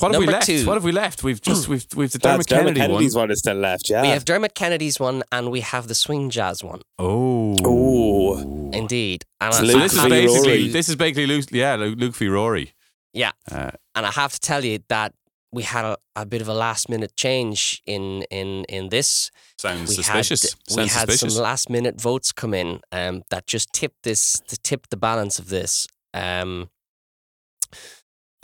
[0.00, 0.66] what have Number we left two.
[0.66, 3.30] what have we left we've just we've we've the That's Dermot Kennedy Kennedy's one one
[3.30, 3.88] is still left.
[3.88, 4.02] Yeah.
[4.02, 6.82] we have Dermot Kennedy's one and we have the swing jazz one.
[6.98, 8.70] oh Ooh.
[8.72, 9.24] Indeed.
[9.40, 10.68] And It's I- so Luke this is basically Rory.
[10.68, 12.74] this is basically Luke yeah Luke, Luke v Rory
[13.12, 13.32] Yeah.
[13.50, 15.14] uh, and I have to tell you that
[15.52, 19.30] we had a, a bit of a last minute change in in in this.
[19.56, 23.22] sounds We suspicious had we sounds had suspicious some last minute votes come in um,
[23.30, 25.86] that just tipped this to tip the balance of this.
[26.12, 26.70] Um,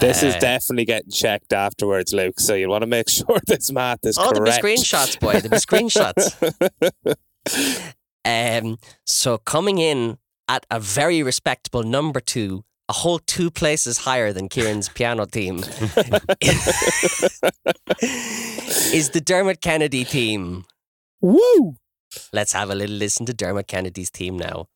[0.00, 2.40] This is uh, definitely getting checked afterwards, Luke.
[2.40, 5.32] So you want to make sure this math is Oh, there'll be screenshots, boy.
[5.34, 6.34] There'll be screenshots.
[8.24, 14.32] Um, so coming in at a very respectable number two, a whole two places higher
[14.32, 15.58] than Kieran's piano team,
[18.92, 20.64] is the Dermot Kennedy team.
[21.20, 21.76] Woo!
[22.32, 24.66] Let's have a little listen to Dermot Kennedy's team now.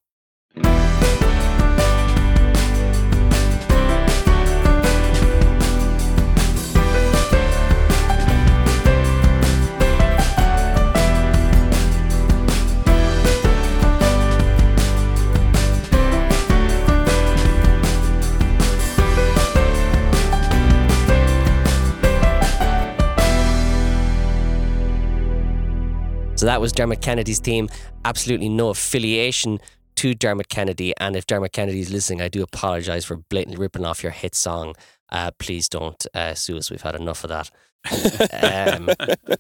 [26.45, 27.71] So that was Dermot Kennedy's team.
[28.05, 29.61] Absolutely no affiliation
[29.95, 30.93] to Dermot Kennedy.
[31.01, 34.35] And if Dermot Kennedy is listening, I do apologize for blatantly ripping off your hit
[34.35, 34.75] song.
[35.09, 36.71] Uh, please don't uh, sue us.
[36.71, 38.77] We've had enough of that.
[38.79, 38.91] um,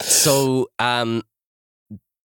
[0.00, 1.22] so um,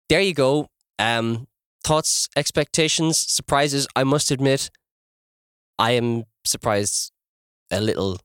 [0.07, 0.67] there you go.
[0.99, 1.47] Um,
[1.83, 3.87] thoughts, expectations, surprises.
[3.95, 4.69] I must admit,
[5.79, 7.11] I am surprised
[7.71, 8.19] a little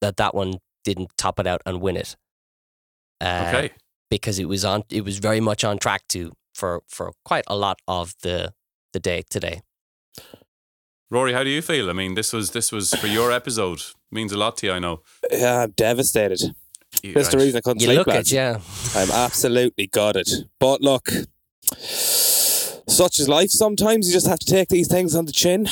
[0.00, 2.14] that that one didn't top it out and win it.
[3.20, 3.70] Uh, okay
[4.10, 7.56] because it was on it was very much on track to for for quite a
[7.56, 8.52] lot of the
[8.92, 9.62] the day today.
[11.10, 11.90] Rory, how do you feel?
[11.90, 13.82] I mean, this was this was for your episode.
[14.10, 15.02] Means a lot to you, I know.
[15.30, 16.40] Yeah, I'm devastated.
[17.02, 18.32] You- That's the reason I couldn't You sleep look lads.
[18.32, 18.60] at yeah.
[18.94, 20.28] I'm absolutely gutted.
[20.60, 21.08] But look,
[21.76, 23.50] such is life.
[23.50, 25.68] Sometimes you just have to take these things on the chin.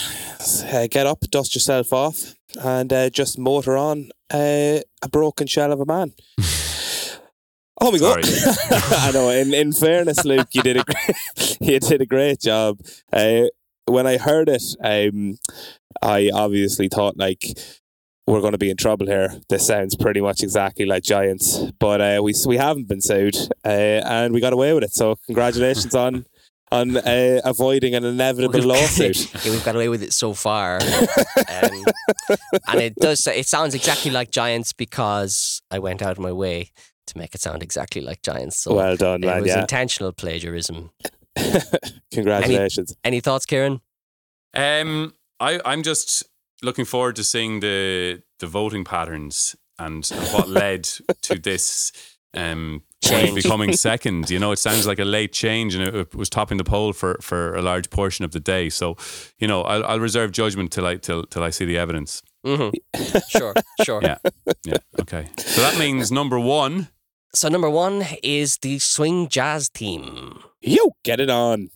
[0.72, 5.72] Uh, get up, dust yourself off, and uh, just motor on uh, a broken shell
[5.72, 6.12] of a man.
[7.84, 8.20] Oh my god!
[8.70, 9.28] I know.
[9.30, 12.78] In in fairness, Luke, you did a great, you did a great job.
[13.12, 13.46] Uh,
[13.86, 15.36] when I heard it, um,
[16.00, 17.42] I obviously thought like
[18.28, 19.34] we're going to be in trouble here.
[19.48, 23.68] This sounds pretty much exactly like Giants, but uh, we we haven't been sued, uh,
[23.68, 24.92] and we got away with it.
[24.92, 26.24] So congratulations on
[26.70, 29.44] on uh, avoiding an inevitable We've- lawsuit.
[29.44, 31.84] yeah, we've got away with it so far, um,
[32.68, 33.26] and it does.
[33.26, 36.70] It sounds exactly like Giants because I went out of my way
[37.06, 38.56] to make it sound exactly like Giants.
[38.58, 39.38] So well done, it man.
[39.38, 40.90] It was Yeah, intentional plagiarism.
[42.12, 42.94] congratulations.
[43.04, 43.80] Any thoughts, Kieran?
[44.54, 46.24] Um, I I'm just
[46.62, 50.84] looking forward to seeing the the voting patterns and, and what led
[51.22, 51.92] to this
[52.34, 53.34] um Change.
[53.34, 54.30] becoming second.
[54.30, 56.92] You know, it sounds like a late change, and it, it was topping the poll
[56.92, 58.68] for for a large portion of the day.
[58.68, 58.96] So,
[59.40, 62.22] you know, I'll, I'll reserve judgment till I till till I see the evidence.
[62.44, 62.70] Hmm
[63.28, 64.00] Sure, sure.
[64.02, 64.18] Yeah.
[64.64, 64.78] Yeah.
[65.00, 65.28] Okay.
[65.38, 66.88] So that means number one.
[67.34, 70.40] So number one is the swing jazz team.
[70.60, 71.70] You get it on.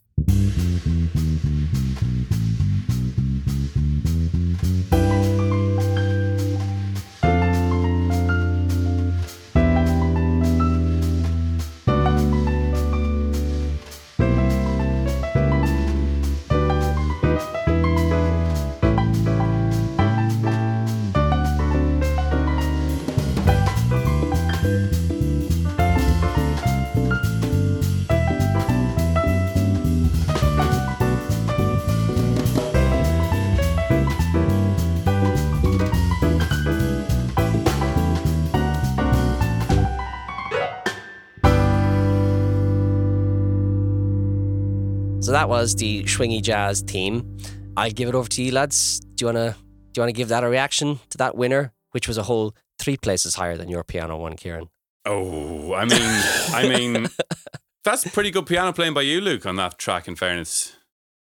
[45.37, 47.37] That was the swingy Jazz team.
[47.77, 49.01] I'll give it over to you, lads.
[49.01, 49.55] Do you wanna
[49.93, 52.97] do you wanna give that a reaction to that winner, which was a whole three
[52.97, 54.71] places higher than your piano one, Kieran?
[55.05, 57.09] Oh, I mean, I mean,
[57.85, 60.09] that's pretty good piano playing by you, Luke, on that track.
[60.09, 60.75] In fairness,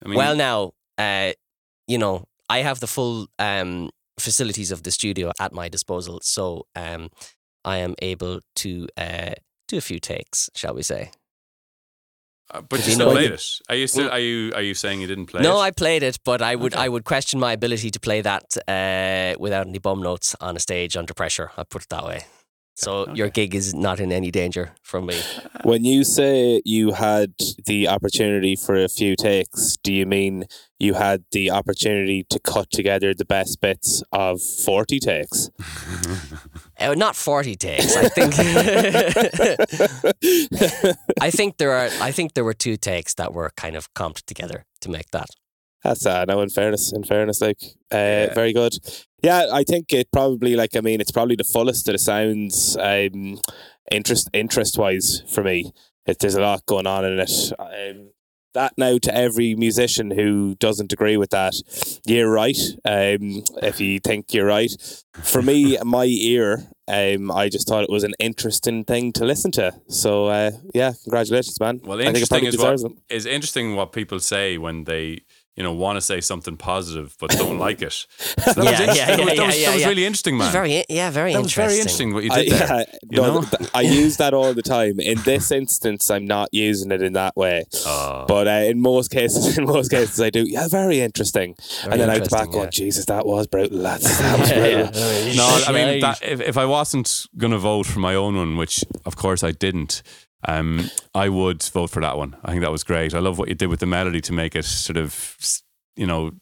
[0.04, 1.32] I mean, well, now, uh,
[1.88, 3.90] you know, I have the full um,
[4.20, 7.10] facilities of the studio at my disposal, so um,
[7.64, 9.32] I am able to uh,
[9.66, 11.10] do a few takes, shall we say?
[12.50, 13.44] Uh, but you you still know- played it.
[13.68, 14.10] Are you still?
[14.10, 14.52] Are you?
[14.54, 15.62] Are you saying you didn't play no, it?
[15.62, 16.84] I played it, but I would Okay.
[16.84, 20.60] I would question my ability to play that uh, without any bum notes on a
[20.60, 21.50] stage under pressure.
[21.56, 22.24] I'll put it that way.
[22.76, 25.20] So your gig is not in any danger from me.
[25.64, 27.32] When you say you had
[27.64, 30.44] the opportunity for a few takes, do you mean
[30.78, 35.50] you had the opportunity to cut together the best bits of 40 takes?
[36.78, 37.96] Uh, not forty takes.
[37.96, 38.34] I think.
[41.20, 41.88] I think there are.
[42.00, 45.28] I think there were two takes that were kind of comped together to make that.
[45.82, 46.40] That's uh, no.
[46.42, 47.58] In fairness, in fairness, like
[47.92, 48.34] uh, Yeah.
[48.34, 48.74] very good.
[49.22, 52.76] Yeah, I think it probably like I mean it's probably the fullest of the sounds.
[52.78, 53.40] Um,
[53.90, 55.72] interest interest wise for me,
[56.06, 57.52] it, there's a lot going on in it.
[57.58, 58.10] Um,
[58.56, 61.54] that now to every musician who doesn't agree with that,
[62.06, 62.58] you're right.
[62.84, 64.72] Um, if you think you're right,
[65.12, 69.52] for me, my ear, um, I just thought it was an interesting thing to listen
[69.52, 69.72] to.
[69.88, 71.80] So uh, yeah, congratulations, man.
[71.84, 75.20] Well, I think it interesting is what is interesting what people say when they
[75.56, 77.92] you know want to say something positive but don't like it.
[77.92, 78.04] So
[78.44, 78.96] that was Yeah, interesting.
[78.96, 79.88] yeah, that was, yeah, that was, yeah, that was yeah.
[79.88, 80.52] really interesting, man.
[80.52, 82.68] very, yeah, very that was very interesting what you I, there.
[82.68, 83.46] yeah, you no, know?
[83.74, 85.00] I use that all the time.
[85.00, 87.64] In this instance, I'm not using it in that way.
[87.86, 88.24] Oh.
[88.28, 90.44] But uh, in most cases, in most cases, I do.
[90.46, 91.54] Yeah, very interesting.
[91.82, 92.70] Very and then out the back, interesting, going.
[92.70, 94.04] Jesus, that was brutal, lads.
[94.20, 95.00] That was Yeah, brutal.
[95.28, 95.34] yeah.
[95.36, 98.56] No, I mean, that, if, if I wasn't going to vote for my own one,
[98.56, 100.02] which of course I didn't,
[100.44, 102.36] um, I would vote for that one.
[102.44, 103.14] I think that was great.
[103.14, 105.36] I love what you did with the melody to make it sort of,
[105.96, 106.32] you know,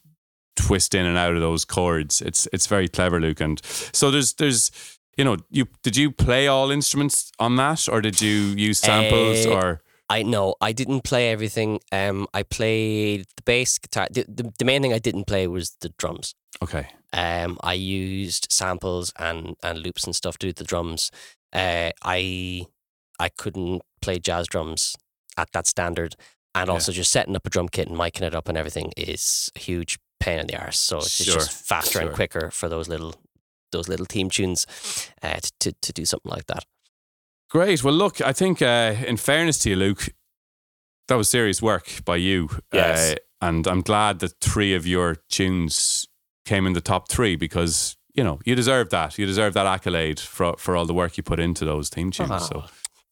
[0.55, 2.21] twist in and out of those chords.
[2.21, 3.41] It's it's very clever, Luke.
[3.41, 4.71] And so there's there's
[5.17, 9.45] you know you did you play all instruments on that or did you use samples
[9.45, 11.79] Eh, or I no, I didn't play everything.
[11.91, 14.07] Um, I played the bass guitar.
[14.11, 16.35] The, the, the main thing I didn't play was the drums.
[16.61, 21.11] okay Um, I used samples and, and loops and stuff to do the drums.
[21.51, 22.65] Uh, I
[23.19, 24.95] I couldn't play jazz drums
[25.37, 26.15] at that standard,
[26.53, 26.73] and Yeah.
[26.73, 29.59] also just setting up a drum kit and miking it up and everything is a
[29.59, 30.79] huge pain in the arse.
[30.79, 32.01] So it's Sure, just faster sure.
[32.03, 33.13] and quicker for those little
[33.71, 34.65] those little team tunes
[35.21, 36.63] uh, to, to do something like that.
[37.49, 37.83] great.
[37.83, 40.09] Well, look, I think uh, in fairness to you, Luke,
[41.07, 42.49] that was serious work by you.
[42.71, 43.11] Yes.
[43.13, 46.07] Uh, and I'm glad that three of your tunes
[46.45, 49.17] came in the top three because you know you deserve that.
[49.17, 52.47] You deserve that accolade for for all the work you put into those theme tunes.
[52.47, 52.69] So Oh,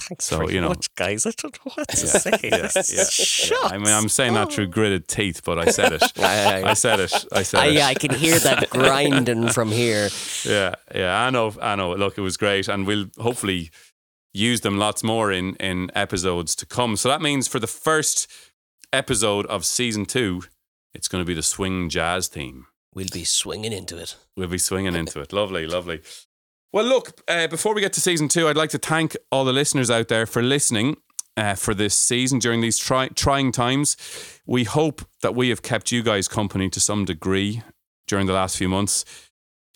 [0.08, 0.70] Thanks so, very you know.
[0.70, 1.26] much, guys.
[1.26, 2.40] I don't know what to Yeah, say.
[2.44, 3.72] yeah, yeah, Shucks.
[3.72, 6.04] I mean, I'm saying that through gritted teeth, but I said it.
[6.18, 6.24] Oh.
[6.24, 7.26] I, I said it.
[7.32, 7.82] I said I, it.
[7.82, 10.10] I can hear that grinding from here.
[10.46, 11.94] Yeah, yeah, I know, I know.
[11.96, 13.72] Look, it was great, and we'll hopefully
[14.34, 16.96] use them lots more in in episodes to come.
[16.98, 18.28] So that means for the first
[18.92, 20.44] episode of season two,
[20.94, 22.66] it's going to be the swing jazz theme.
[22.94, 24.16] We'll be swinging into it.
[24.38, 25.34] We'll be swinging into it.
[25.34, 26.02] Lovely, lovely.
[26.74, 29.54] Well, look, uh, before we get to season two, I'd like to thank all the
[29.54, 30.98] listeners out there for listening
[31.38, 33.96] uh, for this season during these try- trying times.
[34.48, 37.62] We hope that we have kept you guys company to some degree
[38.08, 39.06] during the last few months.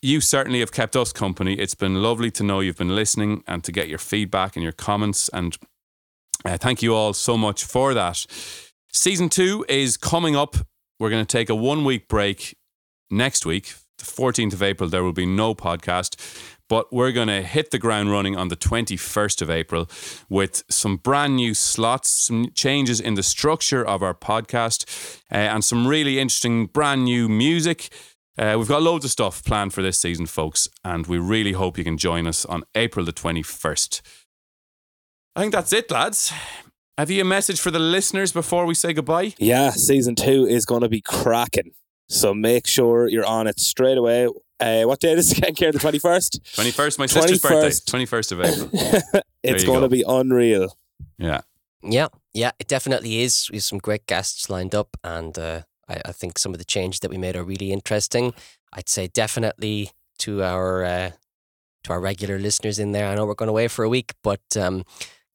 [0.01, 1.53] You certainly have kept us company.
[1.53, 4.71] It's been lovely to know you've been listening and to get your feedback and your
[4.71, 5.29] comments.
[5.29, 5.55] And
[6.45, 8.25] uh, thank you all so much for that.
[8.91, 10.55] Season two is coming up.
[10.99, 12.57] We're going to take a one week break
[13.11, 14.89] next week, the 14th of April.
[14.89, 16.15] There will be no podcast,
[16.69, 19.89] but we're going to hit the ground running on the 21st of April
[20.29, 25.63] with some brand new slots, some changes in the structure of our podcast, uh, and
[25.63, 27.89] some really interesting brand new music.
[28.37, 31.77] Uh, we've got loads of stuff planned for this season, folks, and we really hope
[31.77, 34.01] you can join us on April the 21st.
[35.35, 36.31] I think that's it, lads.
[36.97, 39.33] Have you a message for the listeners before we say goodbye?
[39.37, 41.73] Yeah, season two is going to be cracking.
[42.09, 44.27] So make sure you're on it straight away.
[44.59, 45.73] Uh, what date is it again, Kieran?
[45.73, 46.39] The 21st?
[46.55, 47.49] 21st, my sister's 21st.
[47.49, 48.05] birthday.
[48.05, 49.21] 21st of April.
[49.43, 49.85] it's you going go.
[49.85, 50.75] to be unreal.
[51.17, 51.41] Yeah.
[51.83, 53.49] Yeah, yeah, it definitely is.
[53.51, 56.65] We have some great guests lined up, and uh, I, I think some of the
[56.65, 58.33] changes that we made are really interesting.
[58.73, 61.11] I'd say definitely to our uh,
[61.83, 63.07] to our regular listeners in there.
[63.07, 64.83] I know we're going away for a week, but um,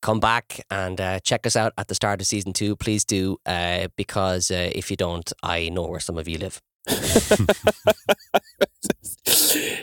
[0.03, 2.77] come back and uh, check us out at the start of season two.
[2.77, 6.61] Please do, uh, because uh, if you don't, I know where some of you live.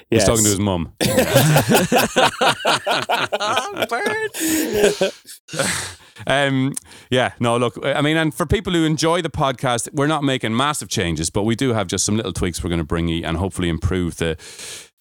[0.09, 0.93] He's talking to his mum.
[6.28, 6.74] Um,
[7.09, 10.55] yeah, no, look, I mean, and for people who enjoy the podcast, we're not making
[10.55, 13.24] massive changes, but we do have just some little tweaks we're going to bring you
[13.24, 14.38] and hopefully improve the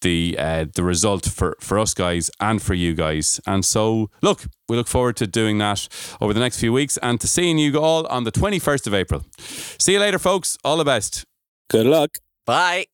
[0.00, 3.40] the uh, the result for, for us guys and for you guys.
[3.46, 5.88] And so, look, we look forward to doing that
[6.20, 9.24] over the next few weeks and to seeing you all on the 21st of April.
[9.38, 10.56] See you later, folks.
[10.64, 11.24] All the best.
[11.68, 12.18] Good luck.
[12.46, 12.86] Bye.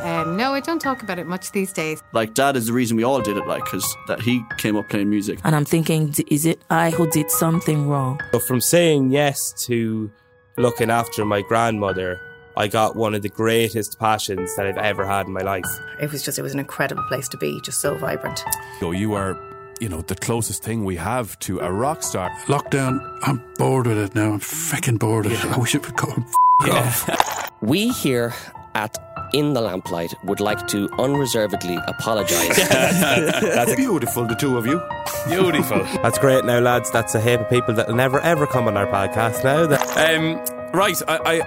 [0.00, 2.02] Uh, no, I don't talk about it much these days.
[2.12, 4.88] Like dad is the reason we all did it, like because that he came up
[4.88, 5.38] playing music.
[5.44, 8.20] And I'm thinking, is it I who did something wrong?
[8.32, 10.10] So from saying yes to
[10.56, 12.20] looking after my grandmother,
[12.56, 15.64] I got one of the greatest passions that I've ever had in my life.
[16.00, 18.42] It was just, it was an incredible place to be, just so vibrant.
[18.80, 19.38] So you are,
[19.80, 22.30] you know, the closest thing we have to a rock star.
[22.46, 24.32] Lockdown, I'm bored with it now.
[24.32, 25.50] I'm freaking bored with it.
[25.50, 26.12] I wish it would go
[26.62, 27.50] f- off.
[27.62, 28.34] We here
[28.74, 28.96] at
[29.32, 32.56] In the Lamplight would like to unreservedly apologise.
[32.68, 34.80] That's, Beautiful, the two of you.
[35.28, 35.78] beautiful.
[36.02, 36.90] That's great now, lads.
[36.90, 39.66] That's a heap of people that will never ever come on our podcast now.
[39.66, 41.42] That Um, right, I, I,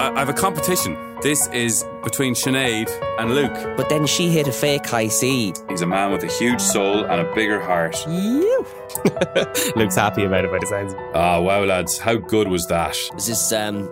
[0.00, 0.96] I, I have a competition.
[1.20, 2.88] This is between Sinead
[3.18, 3.76] and Luke.
[3.76, 5.52] but then she hit a fake high C.
[5.68, 7.96] He's a man with a huge soul and a bigger heart.
[9.76, 10.92] Luke's happy about it by the sounds.
[10.92, 11.06] of it.
[11.14, 12.96] Ah, wow, lads, how good was that?
[13.16, 13.88] Is this um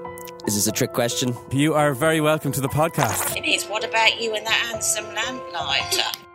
[0.47, 1.37] is this a trick question?
[1.51, 3.37] You are very welcome to the podcast.
[3.37, 3.65] It is.
[3.65, 6.26] What about you and that handsome lamplighter?